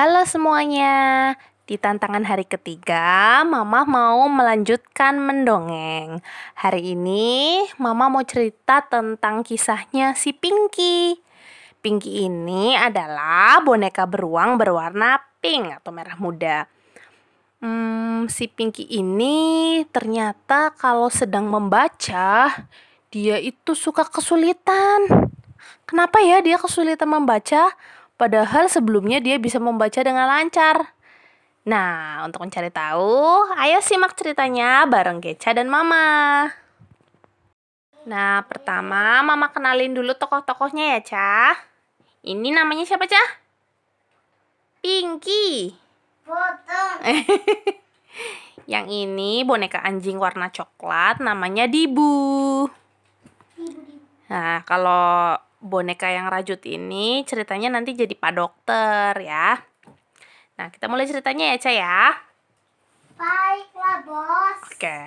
Halo 0.00 0.24
semuanya, 0.24 1.36
di 1.68 1.76
tantangan 1.76 2.24
hari 2.24 2.48
ketiga, 2.48 3.44
Mama 3.44 3.84
mau 3.84 4.32
melanjutkan 4.32 5.20
mendongeng. 5.20 6.24
Hari 6.56 6.96
ini, 6.96 7.60
Mama 7.76 8.08
mau 8.08 8.24
cerita 8.24 8.80
tentang 8.80 9.44
kisahnya 9.44 10.16
si 10.16 10.32
Pinky. 10.32 11.20
Pinky 11.84 12.24
ini 12.24 12.72
adalah 12.72 13.60
boneka 13.60 14.08
beruang 14.08 14.56
berwarna 14.56 15.20
pink 15.44 15.68
atau 15.68 15.92
merah 15.92 16.16
muda. 16.16 16.64
Hmm, 17.60 18.24
si 18.32 18.48
Pinky 18.48 18.88
ini 18.88 19.84
ternyata 19.92 20.72
kalau 20.80 21.12
sedang 21.12 21.44
membaca, 21.52 22.48
dia 23.12 23.36
itu 23.36 23.76
suka 23.76 24.08
kesulitan. 24.08 25.28
Kenapa 25.84 26.24
ya 26.24 26.40
dia 26.40 26.56
kesulitan 26.56 27.12
membaca? 27.12 27.76
Padahal 28.20 28.68
sebelumnya 28.68 29.16
dia 29.16 29.40
bisa 29.40 29.56
membaca 29.56 29.96
dengan 30.04 30.28
lancar. 30.28 30.92
Nah, 31.64 32.20
untuk 32.28 32.44
mencari 32.44 32.68
tahu, 32.68 33.48
ayo 33.56 33.80
simak 33.80 34.12
ceritanya 34.12 34.84
bareng 34.84 35.24
Geca 35.24 35.56
dan 35.56 35.72
Mama. 35.72 36.44
Nah, 38.04 38.44
pertama 38.44 39.24
Mama 39.24 39.48
kenalin 39.48 39.96
dulu 39.96 40.12
tokoh-tokohnya 40.12 40.96
ya, 40.96 41.00
Cah. 41.00 41.56
Ini 42.20 42.52
namanya 42.52 42.84
siapa, 42.84 43.08
Cah? 43.08 43.28
Pinky. 44.84 45.72
Potong. 46.28 46.96
Yang 48.72 48.86
ini 49.08 49.48
boneka 49.48 49.80
anjing 49.80 50.20
warna 50.20 50.52
coklat 50.52 51.24
namanya 51.24 51.64
Dibu. 51.64 52.68
Nah, 54.28 54.60
kalau 54.68 55.40
boneka 55.60 56.08
yang 56.08 56.32
rajut 56.32 56.58
ini 56.64 57.22
ceritanya 57.28 57.68
nanti 57.68 57.92
jadi 57.92 58.16
Pak 58.16 58.32
Dokter 58.32 59.12
ya. 59.20 59.60
Nah, 60.56 60.68
kita 60.72 60.88
mulai 60.88 61.08
ceritanya 61.08 61.52
ya, 61.52 61.56
Ca 61.56 61.70
ya. 61.72 62.00
Baiklah, 63.16 63.96
bos. 64.04 64.58
Oke. 64.72 64.98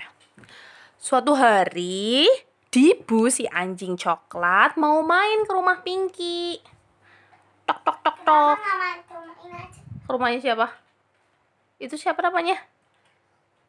Suatu 0.97 1.33
hari, 1.33 2.25
Dibu 2.73 3.29
si 3.29 3.45
anjing 3.45 3.93
coklat 3.93 4.81
mau 4.81 5.01
main 5.05 5.45
ke 5.45 5.51
rumah 5.53 5.81
Pinky. 5.85 6.57
Tok 7.69 7.79
tok 7.85 7.97
tok 8.01 8.17
tok. 8.25 8.57
Rumahnya 10.09 10.41
siapa? 10.41 10.73
Itu 11.77 12.01
siapa 12.01 12.21
namanya? 12.25 12.57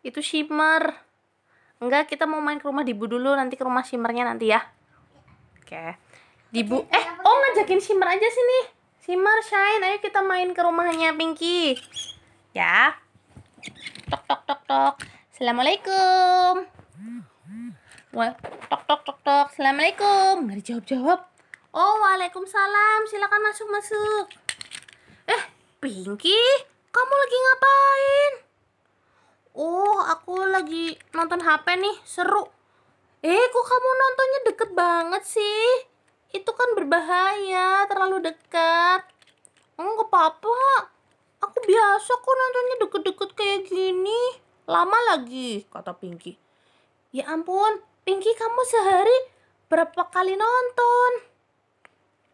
Itu 0.01 0.25
Shimmer. 0.25 0.97
Enggak, 1.85 2.09
kita 2.09 2.25
mau 2.25 2.41
main 2.41 2.57
ke 2.57 2.65
rumah 2.65 2.81
Dibu 2.81 3.05
dulu, 3.05 3.37
nanti 3.37 3.61
ke 3.61 3.65
rumah 3.65 3.85
Shimmernya 3.85 4.25
nanti 4.25 4.49
ya. 4.49 4.65
Oke. 5.61 6.04
Dibu, 6.55 6.87
eh, 6.87 7.07
oh 7.27 7.35
ngajakin 7.35 7.83
Shimmer 7.83 8.07
aja 8.15 8.31
sini. 8.31 8.71
Shimmer, 9.03 9.43
Shine, 9.43 9.91
ayo 9.91 9.99
kita 9.99 10.23
main 10.23 10.55
ke 10.55 10.63
rumahnya 10.63 11.11
Pinky. 11.19 11.75
Ya. 12.55 12.95
Tok 14.07 14.23
tok 14.23 14.47
tok 14.47 14.61
tok. 14.63 14.95
Assalamualaikum. 15.35 16.63
Wah, 18.15 18.39
tok 18.71 18.87
tok 18.87 19.03
tok 19.03 19.19
tok. 19.27 19.47
Assalamualaikum. 19.51 20.47
Nggak 20.47 20.59
dijawab 20.63 20.85
jawab. 20.87 21.21
Oh, 21.75 21.99
waalaikumsalam. 22.07 23.11
Silakan 23.11 23.43
masuk 23.51 23.69
masuk. 23.75 24.27
Eh, 25.27 25.43
Pinky, 25.83 26.39
kamu 26.95 27.15
lagi 27.19 27.37
ngapain? 27.43 28.33
Oh, 29.59 30.07
aku 30.07 30.39
lagi 30.55 30.95
nonton 31.11 31.43
HP 31.43 31.67
nih, 31.83 31.99
seru. 32.07 32.47
Eh, 33.27 33.43
kok 33.43 33.67
kamu 33.67 33.89
nontonnya 33.91 34.41
deket 34.55 34.71
banget 34.71 35.27
sih? 35.27 35.94
Itu 36.35 36.51
kan 36.51 36.75
berbahaya, 36.75 37.87
terlalu 37.87 38.27
dekat. 38.27 39.07
Enggak 39.79 40.11
apa-apa. 40.11 40.91
Aku 41.47 41.63
biasa 41.63 42.13
kok 42.19 42.35
nontonnya 42.35 42.77
deket-deket 42.83 43.31
kayak 43.39 43.61
gini. 43.71 44.43
Lama 44.67 44.99
lagi, 45.15 45.63
kata 45.71 45.95
Pinky. 45.95 46.35
Ya 47.15 47.31
ampun, 47.31 47.79
Pinky 48.03 48.35
kamu 48.35 48.63
sehari 48.67 49.19
berapa 49.71 50.11
kali 50.11 50.35
nonton? 50.35 51.13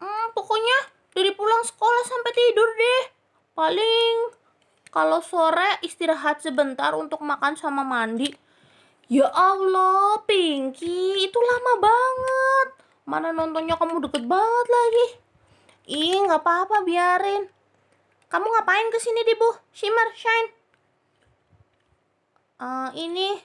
Hmm, 0.01 0.33
pokoknya 0.33 0.89
dari 1.13 1.29
pulang 1.37 1.61
sekolah 1.61 2.03
sampai 2.09 2.31
tidur 2.33 2.69
deh. 2.73 3.03
Paling 3.53 4.33
kalau 4.89 5.21
sore 5.21 5.77
istirahat 5.85 6.41
sebentar 6.41 6.97
untuk 6.97 7.21
makan 7.21 7.53
sama 7.53 7.85
mandi. 7.85 8.33
Ya 9.11 9.29
Allah, 9.29 10.23
Pinky, 10.25 11.21
itu 11.21 11.39
lama 11.39 11.73
banget. 11.77 12.80
Mana 13.05 13.33
nontonnya 13.33 13.75
kamu 13.75 14.01
deket 14.07 14.23
banget 14.25 14.67
lagi. 14.69 15.07
Ih, 15.91 16.21
nggak 16.25 16.41
apa-apa, 16.45 16.85
biarin. 16.85 17.49
Kamu 18.31 18.45
ngapain 18.47 18.87
ke 18.93 18.99
sini, 19.01 19.27
Dibu? 19.27 19.49
Shimmer, 19.75 20.09
Shine. 20.15 20.49
Eh, 22.61 22.89
ini 23.01 23.41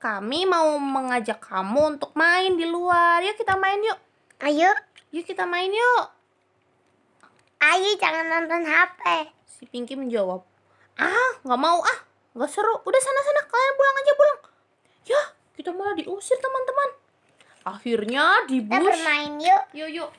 kami 0.00 0.48
mau 0.48 0.80
mengajak 0.80 1.38
kamu 1.44 1.96
untuk 2.00 2.16
main 2.16 2.56
di 2.56 2.64
luar. 2.64 3.20
Yuk 3.20 3.36
kita 3.36 3.54
main 3.60 3.78
yuk. 3.84 3.98
Ayo, 4.40 4.72
Yuk 5.14 5.24
kita 5.24 5.46
main 5.48 5.70
yuk. 5.70 6.04
ayo 7.56 7.90
jangan 7.96 8.26
nonton 8.28 8.68
HP. 8.68 9.32
Si 9.48 9.64
Pinky 9.64 9.96
menjawab, 9.96 10.44
ah 11.00 11.30
nggak 11.40 11.56
mau 11.60 11.80
ah, 11.80 11.98
nggak 12.36 12.50
seru. 12.52 12.84
Udah 12.84 13.00
sana-sana 13.00 13.48
kalian 13.48 13.74
pulang 13.80 13.96
aja 13.96 14.12
pulang. 14.12 14.40
Ya, 15.08 15.22
kita 15.56 15.70
malah 15.72 15.96
diusir 15.96 16.36
teman-teman. 16.36 16.90
Akhirnya 17.66 18.46
di 18.46 18.62
Kita 18.62 18.78
bush, 18.78 18.86
bermain 18.86 19.32
yuk. 19.42 19.64
yuk 19.74 19.90
yuk. 19.90 20.10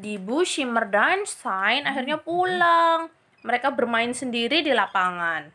Di 0.00 0.16
bush 0.16 0.56
Shimmer 0.56 0.88
dan 0.88 1.28
Shine 1.28 1.84
akhirnya 1.84 2.16
pulang. 2.16 3.12
Mereka 3.44 3.76
bermain 3.76 4.16
sendiri 4.16 4.64
di 4.64 4.72
lapangan. 4.72 5.52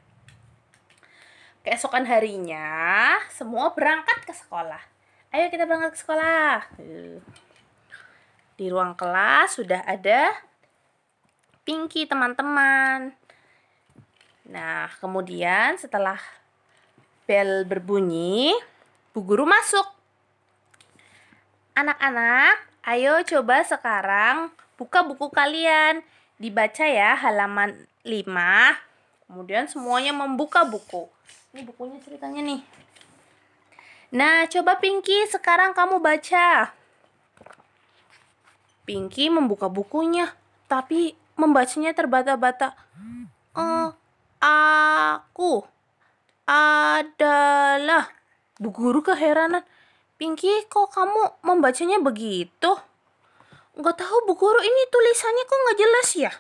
Keesokan 1.66 2.06
harinya, 2.06 3.18
semua 3.34 3.74
berangkat 3.74 4.22
ke 4.22 4.34
sekolah. 4.38 4.82
Ayo 5.34 5.50
kita 5.50 5.66
berangkat 5.66 5.98
ke 5.98 6.00
sekolah. 6.06 6.62
Di 8.54 8.66
ruang 8.70 8.94
kelas 8.94 9.58
sudah 9.58 9.82
ada 9.82 10.30
Pinky 11.66 12.06
teman-teman. 12.06 13.10
Nah, 14.46 14.86
kemudian 15.02 15.74
setelah 15.82 16.22
bel 17.26 17.66
berbunyi, 17.66 18.54
Bu 19.10 19.26
Guru 19.26 19.50
masuk. 19.50 19.95
Anak-anak, 21.76 22.56
ayo 22.88 23.20
coba 23.28 23.60
sekarang 23.68 24.48
buka 24.80 25.04
buku 25.04 25.28
kalian. 25.28 26.00
Dibaca 26.40 26.88
ya 26.88 27.20
halaman 27.20 27.76
5. 28.08 28.32
Kemudian 29.28 29.68
semuanya 29.68 30.16
membuka 30.16 30.64
buku. 30.64 31.12
Ini 31.52 31.68
bukunya 31.68 32.00
ceritanya 32.00 32.40
nih. 32.40 32.64
Nah, 34.16 34.48
coba 34.48 34.80
Pinky 34.80 35.28
sekarang 35.28 35.76
kamu 35.76 36.00
baca. 36.00 36.72
Pinky 38.88 39.28
membuka 39.28 39.68
bukunya, 39.68 40.32
tapi 40.72 41.12
membacanya 41.36 41.92
terbata-bata. 41.92 42.72
Eh, 43.52 43.90
aku 44.40 45.68
adalah 46.48 48.08
Bu 48.64 48.72
Guru 48.72 49.04
keheranan. 49.04 49.68
Pinky, 50.16 50.64
kok 50.72 50.96
kamu 50.96 51.44
membacanya 51.44 52.00
begitu? 52.00 52.72
Nggak 53.76 54.00
tahu 54.00 54.32
Bu 54.32 54.40
Guru, 54.40 54.64
ini 54.64 54.82
tulisannya 54.88 55.44
kok 55.44 55.60
nggak 55.60 55.80
jelas 55.84 56.10
ya? 56.16 56.32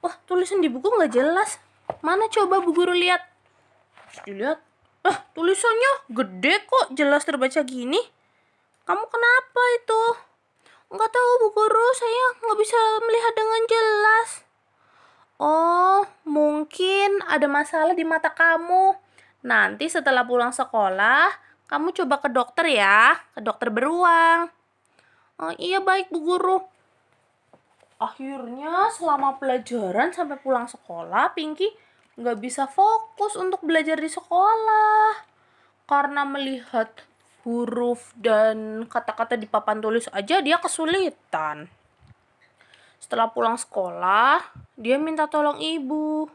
Wah, 0.00 0.16
tulisan 0.24 0.64
di 0.64 0.72
buku 0.72 0.88
nggak 0.88 1.12
jelas. 1.12 1.60
Mana 2.00 2.24
coba 2.32 2.64
Bu 2.64 2.72
Guru 2.72 2.96
lihat? 2.96 3.20
Dilihat. 4.24 4.64
Ah, 5.04 5.28
tulisannya 5.36 6.08
gede 6.08 6.64
kok, 6.64 6.96
jelas 6.96 7.28
terbaca 7.28 7.60
gini. 7.68 8.00
Kamu 8.88 9.04
kenapa 9.12 9.62
itu? 9.76 10.02
Nggak 10.96 11.12
tahu 11.12 11.30
Bu 11.44 11.48
Guru, 11.52 11.86
saya 11.92 12.24
nggak 12.40 12.58
bisa 12.64 12.80
melihat 13.04 13.32
dengan 13.36 13.62
jelas. 13.68 14.28
Oh, 15.36 16.00
mungkin 16.24 17.20
ada 17.28 17.44
masalah 17.44 17.92
di 17.92 18.08
mata 18.08 18.32
kamu. 18.32 18.96
Nanti 19.44 19.84
setelah 19.92 20.24
pulang 20.24 20.48
sekolah, 20.48 21.28
kamu 21.66 21.90
coba 21.90 22.22
ke 22.22 22.28
dokter 22.30 22.66
ya, 22.70 23.18
ke 23.34 23.42
dokter 23.42 23.74
beruang. 23.74 24.50
Oh 25.36 25.52
iya 25.58 25.82
baik 25.82 26.08
Bu 26.14 26.22
Guru. 26.22 26.58
Akhirnya 27.96 28.92
selama 28.92 29.40
pelajaran 29.40 30.12
sampai 30.12 30.38
pulang 30.40 30.68
sekolah, 30.68 31.32
Pinky 31.32 31.68
nggak 32.16 32.38
bisa 32.40 32.64
fokus 32.70 33.36
untuk 33.36 33.60
belajar 33.66 33.98
di 33.98 34.08
sekolah. 34.08 35.26
Karena 35.88 36.22
melihat 36.28 36.88
huruf 37.46 38.10
dan 38.18 38.84
kata-kata 38.90 39.38
di 39.38 39.46
papan 39.46 39.78
tulis 39.78 40.10
aja 40.12 40.42
dia 40.42 40.58
kesulitan. 40.58 41.70
Setelah 42.98 43.30
pulang 43.30 43.54
sekolah, 43.54 44.42
dia 44.74 44.98
minta 44.98 45.30
tolong 45.30 45.62
ibu. 45.62 46.26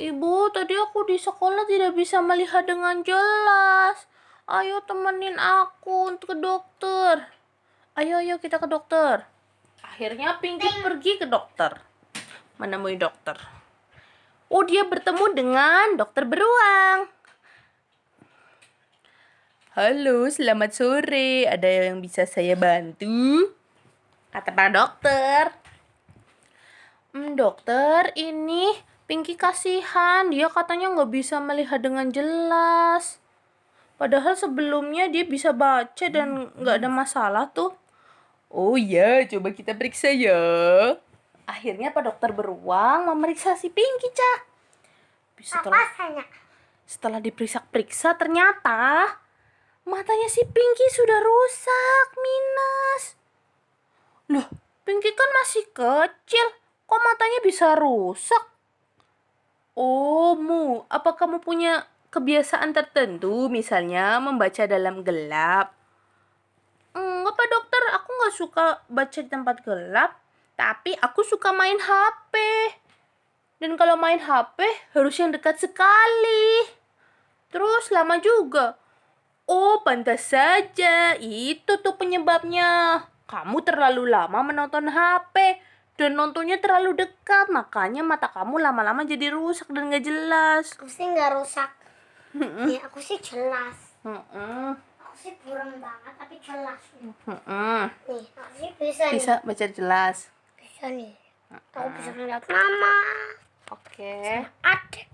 Ibu, 0.00 0.34
tadi 0.54 0.72
aku 0.78 1.04
di 1.06 1.20
sekolah 1.20 1.68
tidak 1.68 1.92
bisa 1.92 2.24
melihat 2.24 2.64
dengan 2.64 3.04
jelas. 3.04 4.09
Ayo 4.50 4.82
temenin 4.82 5.38
aku 5.38 6.10
untuk 6.10 6.34
ke 6.34 6.36
dokter. 6.42 7.22
Ayo, 7.94 8.18
ayo 8.18 8.42
kita 8.42 8.58
ke 8.58 8.66
dokter. 8.66 9.22
Akhirnya 9.78 10.42
Pinky 10.42 10.66
pergi 10.82 11.22
ke 11.22 11.26
dokter. 11.30 11.78
Menemui 12.58 12.98
dokter. 12.98 13.38
Oh, 14.50 14.66
dia 14.66 14.82
bertemu 14.82 15.38
dengan 15.38 15.94
dokter 15.94 16.26
beruang. 16.26 17.06
Halo, 19.78 20.26
selamat 20.26 20.70
sore. 20.74 21.46
Ada 21.46 21.86
yang 21.94 22.02
bisa 22.02 22.26
saya 22.26 22.58
bantu? 22.58 23.54
Kata 24.34 24.50
para 24.50 24.74
dokter. 24.74 25.54
Hmm, 27.14 27.38
dokter, 27.38 28.10
ini 28.18 28.74
Pinky 29.06 29.38
kasihan. 29.38 30.26
Dia 30.26 30.50
katanya 30.50 30.90
nggak 30.90 31.10
bisa 31.14 31.38
melihat 31.38 31.78
dengan 31.78 32.10
jelas. 32.10 33.22
Padahal 34.00 34.32
sebelumnya 34.32 35.12
dia 35.12 35.28
bisa 35.28 35.52
baca 35.52 36.06
dan 36.08 36.48
nggak 36.56 36.80
ada 36.80 36.88
masalah 36.88 37.44
tuh. 37.52 37.76
Oh 38.48 38.80
ya, 38.80 39.28
coba 39.28 39.52
kita 39.52 39.76
periksa 39.76 40.08
ya. 40.08 40.40
Akhirnya 41.44 41.92
Pak 41.92 42.08
Dokter 42.08 42.32
beruang 42.32 43.12
memeriksa 43.12 43.60
si 43.60 43.68
Pinky, 43.68 44.08
Cah. 44.16 44.38
Apa 45.36 45.44
Setelah, 45.44 45.86
setelah 46.88 47.20
diperiksa-periksa 47.20 48.16
ternyata 48.16 49.04
matanya 49.84 50.32
si 50.32 50.48
Pinky 50.48 50.86
sudah 50.96 51.20
rusak, 51.20 52.06
minus. 52.16 53.04
Loh, 54.32 54.48
Pinky 54.88 55.12
kan 55.12 55.28
masih 55.44 55.68
kecil. 55.76 56.46
Kok 56.88 57.00
matanya 57.04 57.44
bisa 57.44 57.76
rusak? 57.76 58.48
Oh, 59.76 60.40
Mu, 60.40 60.88
apa 60.88 61.12
kamu 61.12 61.44
punya 61.44 61.84
kebiasaan 62.10 62.74
tertentu, 62.74 63.46
misalnya 63.46 64.18
membaca 64.18 64.66
dalam 64.66 65.06
gelap? 65.06 65.72
Enggak, 66.92 67.34
Pak 67.38 67.48
Dokter. 67.48 67.82
Aku 68.02 68.08
nggak 68.10 68.34
suka 68.34 68.64
baca 68.90 69.18
di 69.22 69.30
tempat 69.30 69.56
gelap. 69.62 70.18
Tapi 70.58 70.92
aku 70.98 71.22
suka 71.22 71.54
main 71.54 71.78
HP. 71.78 72.34
Dan 73.62 73.78
kalau 73.78 73.94
main 73.96 74.18
HP, 74.18 74.58
harus 74.92 75.14
yang 75.16 75.30
dekat 75.30 75.56
sekali. 75.56 76.66
Terus 77.54 77.94
lama 77.94 78.18
juga. 78.18 78.76
Oh, 79.46 79.80
pantas 79.86 80.34
saja. 80.34 81.14
Itu 81.18 81.78
tuh 81.80 81.94
penyebabnya. 81.94 83.02
Kamu 83.30 83.62
terlalu 83.62 84.10
lama 84.10 84.42
menonton 84.42 84.90
HP. 84.90 85.62
Dan 85.94 86.18
nontonnya 86.18 86.58
terlalu 86.58 87.06
dekat. 87.06 87.48
Makanya 87.50 88.02
mata 88.02 88.28
kamu 88.30 88.58
lama-lama 88.58 89.06
jadi 89.06 89.30
rusak 89.30 89.70
dan 89.70 89.92
gak 89.92 90.04
jelas. 90.06 90.74
Aku 90.74 90.90
sih 90.90 91.06
nggak 91.06 91.38
rusak. 91.38 91.79
Ya, 92.70 92.80
aku 92.86 92.98
sih 92.98 93.18
jelas. 93.18 93.76
Mm-mm. 94.00 94.78
Aku 95.00 95.14
sih 95.14 95.34
kurang 95.42 95.76
banget 95.76 96.14
tapi 96.14 96.36
jelas. 96.38 96.80
Mm-mm. 97.26 97.82
Nih, 98.06 98.24
aku 98.30 98.52
sih 98.56 98.70
bisa, 98.78 99.04
Bisa 99.10 99.34
baca 99.42 99.66
jelas. 99.66 100.16
nih. 100.26 100.62
Bisa 100.62 100.84
nih. 100.88 101.14
Aku 101.50 101.88
bisa 101.98 102.10
ngeliat 102.14 102.44
mama, 102.46 102.96
Oke. 103.74 104.46
adik. 104.62 105.10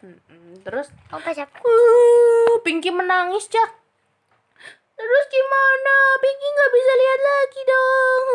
Mm-mm. 0.00 0.62
Terus 0.62 0.88
Aku 1.10 1.20
baca 1.20 1.44
Uh, 1.66 2.54
Pinky 2.62 2.94
menangis, 2.94 3.50
Cak. 3.50 3.70
Terus 4.94 5.24
gimana? 5.26 5.96
Pinky 6.20 6.46
nggak 6.46 6.70
bisa 6.70 6.92
lihat 6.94 7.20
lagi 7.20 7.60
dong. 7.64 8.26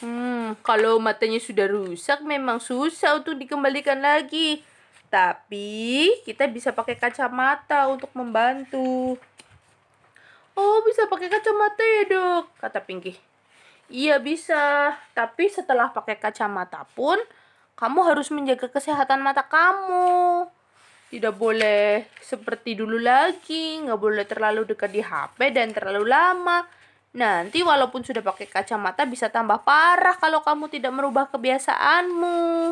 Hmm, 0.00 0.46
kalau 0.64 0.96
matanya 0.96 1.36
sudah 1.36 1.68
rusak 1.68 2.24
memang 2.24 2.56
susah 2.56 3.20
untuk 3.20 3.36
dikembalikan 3.36 4.00
lagi. 4.00 4.64
Tapi 5.10 6.22
kita 6.22 6.46
bisa 6.46 6.70
pakai 6.70 6.94
kacamata 6.94 7.90
untuk 7.90 8.14
membantu. 8.14 9.18
Oh, 10.54 10.78
bisa 10.86 11.10
pakai 11.10 11.26
kacamata 11.26 11.82
ya, 11.82 12.02
Dok? 12.06 12.44
Kata 12.62 12.78
Pinky. 12.78 13.18
Iya 13.90 14.22
bisa, 14.22 14.94
tapi 15.18 15.50
setelah 15.50 15.90
pakai 15.90 16.14
kacamata 16.14 16.86
pun 16.94 17.18
kamu 17.74 18.06
harus 18.06 18.30
menjaga 18.30 18.70
kesehatan 18.70 19.18
mata 19.18 19.42
kamu. 19.42 20.46
Tidak 21.10 21.34
boleh 21.34 22.06
seperti 22.22 22.78
dulu 22.78 23.02
lagi, 23.02 23.82
nggak 23.82 23.98
boleh 23.98 24.22
terlalu 24.30 24.62
dekat 24.62 24.94
di 24.94 25.02
HP 25.02 25.50
dan 25.50 25.74
terlalu 25.74 26.06
lama. 26.06 26.62
Nanti 27.18 27.66
walaupun 27.66 28.06
sudah 28.06 28.22
pakai 28.22 28.46
kacamata 28.46 29.02
bisa 29.10 29.26
tambah 29.26 29.66
parah 29.66 30.14
kalau 30.22 30.38
kamu 30.46 30.70
tidak 30.70 30.94
merubah 30.94 31.26
kebiasaanmu. 31.34 32.70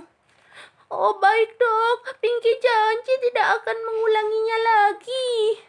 Oh 0.88 1.20
baik 1.20 1.61
dok, 1.61 2.17
Pinky 2.17 2.52
janji 2.64 3.14
tidak 3.29 3.61
akan 3.61 3.76
mengulanginya 3.76 4.58
lagi. 4.64 5.61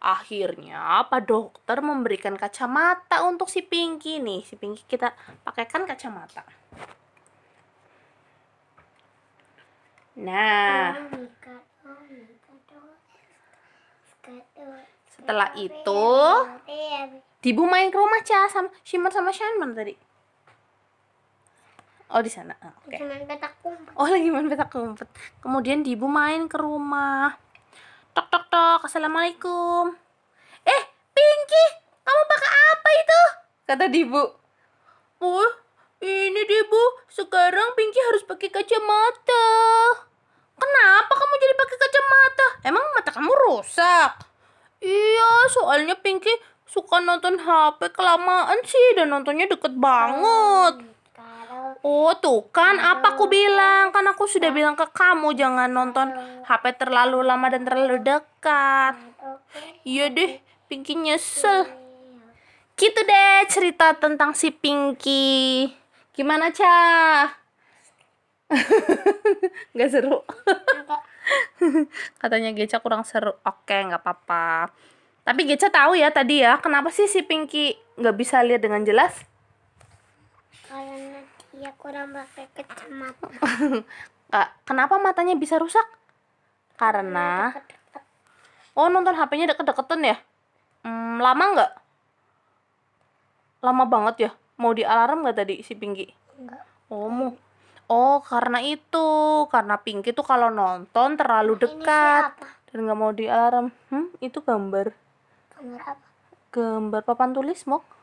Akhirnya 0.00 1.04
Pak 1.12 1.28
Dokter 1.28 1.84
memberikan 1.84 2.40
kacamata 2.40 3.20
untuk 3.28 3.52
si 3.52 3.60
Pinky 3.60 4.16
nih. 4.16 4.40
Si 4.48 4.56
Pinky 4.56 4.80
kita 4.88 5.12
pakaikan 5.44 5.84
kacamata. 5.84 6.40
Nah, 10.16 10.96
Setelah 15.16 15.52
itu, 15.56 16.04
Dibu 17.44 17.64
main 17.68 17.92
ke 17.92 17.98
rumah 18.00 18.24
Ca 18.24 18.48
sama 18.48 18.72
Shimmer 18.82 19.12
sama 19.12 19.32
mana 19.60 19.74
tadi? 19.76 20.05
Oh 22.06 22.22
di 22.22 22.30
sana. 22.30 22.54
Ah, 22.62 22.70
Oke. 22.86 23.02
Cuman 23.02 23.26
petak 23.26 23.58
umpet. 23.66 23.92
Oh 23.98 24.06
lagi 24.06 24.30
main 24.30 24.46
petak 24.46 24.70
umpet. 24.78 25.08
Kemudian 25.42 25.82
Dibu 25.82 26.06
main 26.06 26.46
ke 26.46 26.54
rumah. 26.54 27.34
Tok 28.14 28.30
tok 28.30 28.46
tok. 28.46 28.80
Assalamualaikum. 28.86 29.90
Eh 30.62 30.82
Pinky, 31.10 31.64
kamu 32.06 32.22
pakai 32.30 32.50
apa 32.50 32.88
itu? 32.94 33.20
Kata 33.66 33.84
Dibu. 33.90 34.24
Oh 35.18 35.50
ini 35.98 36.42
Dibu. 36.46 36.82
Sekarang 37.10 37.74
Pinky 37.74 37.98
harus 37.98 38.22
pakai 38.22 38.54
kacamata. 38.54 39.46
Kenapa 40.56 41.12
kamu 41.12 41.34
jadi 41.42 41.54
pakai 41.58 41.76
kacamata? 41.76 42.46
Emang 42.70 42.84
mata 42.94 43.10
kamu 43.10 43.32
rusak? 43.50 44.10
Iya, 44.78 45.32
soalnya 45.50 45.98
Pinky 45.98 46.30
suka 46.70 47.02
nonton 47.02 47.34
HP 47.42 47.90
kelamaan 47.90 48.62
sih 48.62 48.94
dan 48.94 49.10
nontonnya 49.10 49.50
deket 49.50 49.74
banget. 49.74 50.74
Kalau 50.80 50.95
Oh, 51.86 52.10
tuh 52.18 52.50
kan 52.50 52.82
apa 52.82 53.14
aku 53.14 53.30
bilang? 53.30 53.94
Kan 53.94 54.10
aku 54.10 54.26
sudah 54.26 54.50
bilang 54.50 54.74
ke 54.74 54.90
kamu 54.90 55.38
jangan 55.38 55.70
nonton 55.70 56.10
HP 56.42 56.82
terlalu 56.82 57.22
lama 57.22 57.46
dan 57.46 57.62
terlalu 57.62 58.02
dekat. 58.02 58.98
Iya 59.86 60.10
deh, 60.10 60.42
Pinky 60.66 60.98
nyesel. 60.98 61.62
Gitu 62.74 63.00
deh 63.06 63.46
cerita 63.46 63.94
tentang 63.94 64.34
si 64.34 64.50
Pinky. 64.50 65.70
Gimana, 66.10 66.50
Ca? 66.50 67.30
Nggak 69.78 69.90
seru. 69.94 70.26
Katanya 72.20 72.50
Geca 72.50 72.82
kurang 72.82 73.06
seru. 73.06 73.30
Oke, 73.46 73.78
nggak 73.78 74.02
apa-apa. 74.02 74.74
Tapi 75.22 75.40
Geca 75.46 75.70
tahu 75.70 75.94
ya 75.94 76.10
tadi 76.10 76.42
ya, 76.42 76.58
kenapa 76.58 76.90
sih 76.90 77.06
si 77.06 77.22
Pinky 77.22 77.78
nggak 77.94 78.16
bisa 78.18 78.42
lihat 78.42 78.66
dengan 78.66 78.82
jelas? 78.82 79.22
karena 80.66 81.15
dia 81.56 81.72
kurang 81.80 82.12
pakai 82.12 82.44
kacamata. 82.52 83.26
Kak, 84.36 84.48
kenapa 84.68 85.00
matanya 85.00 85.32
bisa 85.32 85.56
rusak? 85.56 85.88
Karena 86.76 87.56
Deket-deket. 87.56 88.02
oh 88.76 88.92
nonton 88.92 89.16
HP-nya 89.16 89.56
deket-deketan 89.56 90.04
ya? 90.04 90.16
Hmm, 90.84 91.16
lama 91.16 91.44
nggak? 91.56 91.72
Lama 93.64 93.84
banget 93.88 94.16
ya? 94.28 94.30
Mau 94.60 94.76
di 94.76 94.84
alarm 94.84 95.24
nggak 95.24 95.36
tadi 95.40 95.54
si 95.64 95.72
Pinky? 95.72 96.12
Enggak. 96.36 96.60
Oh, 96.92 97.08
mau. 97.08 97.32
Oh, 97.88 98.20
karena 98.20 98.60
itu. 98.60 99.08
Karena 99.48 99.80
Pinky 99.80 100.12
tuh 100.12 100.26
kalau 100.26 100.52
nonton 100.52 101.16
terlalu 101.16 101.56
dekat 101.56 102.36
dan 102.68 102.78
nggak 102.84 102.98
mau 102.98 103.16
di 103.16 103.24
alarm. 103.24 103.72
Hmm, 103.88 104.12
itu 104.20 104.44
gambar. 104.44 104.92
Gambar 105.56 105.80
apa? 105.80 106.06
Gambar 106.52 107.00
papan 107.08 107.32
tulis, 107.32 107.64
Mok. 107.64 107.95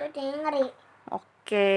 Itu 0.00 0.16
dia 0.16 0.32
ngeri. 0.32 0.64
Oke. 1.12 1.76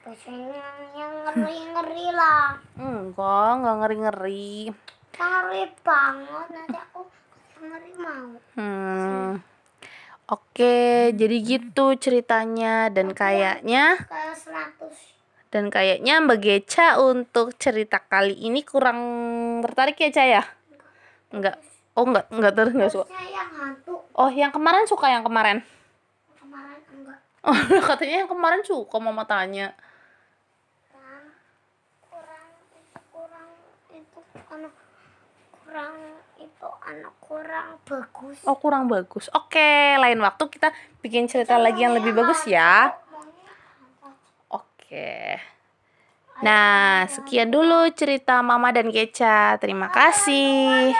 Biasanya 0.00 0.64
yang 0.96 1.12
ngeri-ngeri 1.28 2.08
lah. 2.16 2.56
Enggak, 2.80 3.50
nggak 3.60 3.76
ngeri-ngeri. 3.84 4.72
Ngeri 5.12 5.62
banget. 5.84 6.46
Nanti 6.48 6.78
aku 6.80 7.00
ngeri 7.60 7.92
mau. 8.00 8.28
Hmm. 8.56 9.44
Oke, 10.28 10.76
jadi 11.12 11.36
gitu 11.44 12.00
ceritanya 12.00 12.88
dan 12.88 13.12
kayaknya 13.12 13.96
Kayak 14.08 14.36
100. 14.88 15.52
dan 15.52 15.64
kayaknya 15.68 16.20
Mbak 16.20 16.38
Geca 16.40 16.88
untuk 17.00 17.56
cerita 17.60 18.00
kali 18.00 18.36
ini 18.36 18.64
kurang 18.64 19.00
tertarik 19.64 20.00
ya, 20.00 20.08
Ca 20.12 20.24
ya? 20.24 20.42
Enggak. 21.28 21.60
Oh, 21.92 22.08
enggak, 22.08 22.24
enggak 22.32 22.52
terus 22.56 22.72
enggak 22.72 22.92
suka. 22.92 23.12
Yang 23.20 23.50
hantu. 23.52 23.94
Oh, 24.16 24.28
yang 24.32 24.48
kemarin 24.48 24.88
suka 24.88 25.12
yang 25.12 25.24
kemarin. 25.24 25.60
Enggak. 25.60 25.77
Oh, 27.46 27.54
katanya 27.88 28.24
yang 28.24 28.30
kemarin 28.30 28.62
suka 28.66 28.96
mama 28.98 29.22
tanya. 29.22 29.74
Kurang. 32.08 32.50
Kurang. 33.12 33.50
Itu 33.94 34.20
anak. 34.50 34.72
Kurang. 35.52 35.94
Itu 36.38 36.68
anak 36.82 37.14
kurang 37.22 37.68
bagus. 37.84 38.38
Oh, 38.48 38.56
kurang 38.56 38.88
bagus. 38.88 39.28
Oke, 39.36 40.00
lain 40.00 40.18
waktu 40.24 40.44
kita 40.48 40.72
bikin 41.04 41.28
cerita 41.28 41.60
lagi 41.60 41.84
yang 41.84 41.94
lebih 41.94 42.16
bagus 42.16 42.42
ya. 42.48 42.96
Oke. 44.48 45.36
Nah, 46.40 47.04
sekian 47.10 47.52
dulu 47.52 47.90
cerita 47.92 48.40
Mama 48.40 48.72
dan 48.72 48.88
Keca. 48.88 49.60
Terima 49.60 49.92
kasih. 49.92 50.96